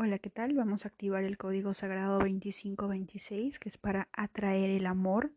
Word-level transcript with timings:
Hola, 0.00 0.20
¿qué 0.20 0.30
tal? 0.30 0.54
Vamos 0.54 0.84
a 0.84 0.90
activar 0.90 1.24
el 1.24 1.36
código 1.36 1.74
sagrado 1.74 2.20
2526, 2.20 3.58
que 3.58 3.68
es 3.68 3.78
para 3.78 4.06
atraer 4.12 4.70
el 4.70 4.86
amor. 4.86 5.32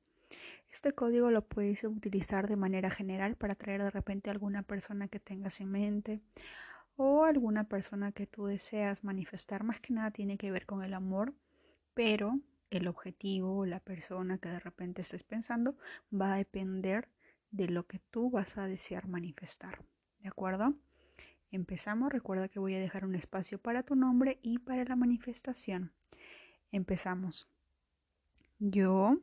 Este 0.72 0.94
código 0.94 1.32
lo 1.32 1.44
puedes 1.44 1.84
utilizar 1.84 2.48
de 2.48 2.56
manera 2.58 2.92
general 2.92 3.36
para 3.36 3.54
atraer 3.54 3.82
de 3.82 3.90
repente 3.90 4.30
a 4.30 4.34
alguna 4.34 4.62
persona 4.62 5.08
que 5.08 5.20
tengas 5.20 5.62
en 5.62 5.72
mente 5.72 6.22
o 6.96 7.24
alguna 7.24 7.64
persona 7.64 8.12
que 8.12 8.28
tú 8.28 8.46
deseas 8.46 9.04
manifestar. 9.04 9.64
Más 9.64 9.80
que 9.80 9.94
nada 9.94 10.12
tiene 10.12 10.38
que 10.38 10.52
ver 10.52 10.68
con 10.68 10.84
el 10.84 10.94
amor, 10.94 11.34
pero 11.96 12.40
el 12.70 12.88
objetivo 12.88 13.58
o 13.58 13.66
la 13.66 13.80
persona 13.80 14.38
que 14.38 14.50
de 14.50 14.60
repente 14.60 15.02
estés 15.02 15.24
pensando 15.24 15.76
va 16.14 16.36
a 16.36 16.38
depender 16.38 17.10
de 17.50 17.68
lo 17.68 17.88
que 17.88 17.98
tú 18.12 18.30
vas 18.30 18.60
a 18.60 18.68
desear 18.68 19.08
manifestar. 19.08 19.84
¿De 20.20 20.28
acuerdo? 20.28 20.76
Empezamos, 21.52 22.12
recuerda 22.12 22.48
que 22.48 22.60
voy 22.60 22.76
a 22.76 22.80
dejar 22.80 23.04
un 23.04 23.14
espacio 23.14 23.60
para 23.60 23.84
tu 23.84 23.96
nombre 23.96 24.40
y 24.42 24.60
para 24.60 24.86
la 24.86 24.96
manifestación. 24.96 25.92
Empezamos. 26.72 27.50
Yo 28.60 29.18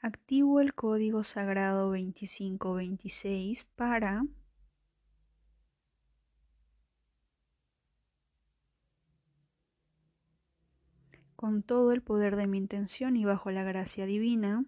activo 0.00 0.60
el 0.60 0.74
código 0.74 1.24
sagrado 1.24 1.86
2526 1.86 3.64
para 3.74 4.24
con 11.34 11.64
todo 11.64 11.90
el 11.92 12.02
poder 12.02 12.36
de 12.36 12.46
mi 12.46 12.58
intención 12.58 13.16
y 13.16 13.24
bajo 13.24 13.50
la 13.50 13.64
gracia 13.64 14.06
divina 14.06 14.64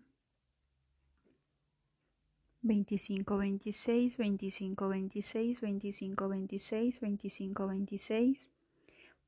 25, 2.62 3.24
26, 3.24 4.19
25, 4.19 4.77
26, 4.77 5.62
25, 5.62 6.14
26, 6.16 6.98
25, 7.00 7.55
26, 7.55 8.48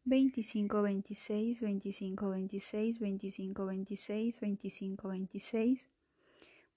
25, 0.05 0.69
26, 0.69 1.63
25, 1.63 1.63
26, 1.63 2.99
25, 2.99 2.99
26, 2.99 3.01
25, 3.01 4.39
26, 4.39 4.39
25, 4.39 5.09
26, 5.09 5.87